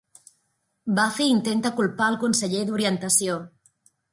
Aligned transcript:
Buffy 0.99 1.27
intenta 1.33 1.73
culpar 1.81 2.07
al 2.09 2.19
conseller 2.27 2.65
d'orientació. 2.71 3.37